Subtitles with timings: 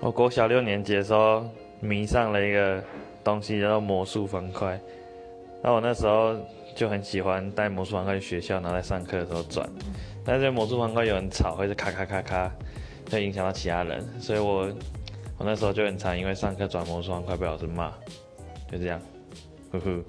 [0.00, 1.44] 我国小六年级的时候
[1.80, 2.82] 迷上了一个
[3.24, 4.78] 东西叫做魔术方块，
[5.62, 6.36] 那我那时候
[6.74, 9.68] 就很喜欢带魔术方块去学校，然后在上课的时候转。
[10.24, 12.50] 但是魔术方块有很吵，会是咔咔咔咔，
[13.10, 14.68] 会影响到其他人，所以我
[15.36, 17.92] 我那时候就很常因为上课转魔术方块被老师骂，
[18.70, 19.00] 就这样，
[19.72, 20.00] 呵呵。